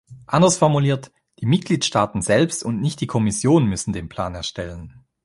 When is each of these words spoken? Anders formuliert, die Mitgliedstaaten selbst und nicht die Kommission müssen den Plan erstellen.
Anders 0.25 0.57
formuliert, 0.57 1.11
die 1.37 1.45
Mitgliedstaaten 1.45 2.23
selbst 2.23 2.63
und 2.63 2.81
nicht 2.81 3.01
die 3.01 3.05
Kommission 3.05 3.67
müssen 3.67 3.93
den 3.93 4.09
Plan 4.09 4.33
erstellen. 4.33 5.05